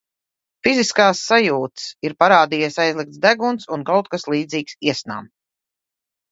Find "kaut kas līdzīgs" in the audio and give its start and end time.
3.93-4.77